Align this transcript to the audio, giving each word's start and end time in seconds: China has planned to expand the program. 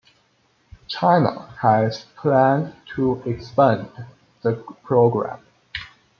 China 0.87 1.47
has 1.61 2.05
planned 2.17 2.73
to 2.95 3.21
expand 3.23 3.87
the 4.41 4.55
program. 4.83 5.39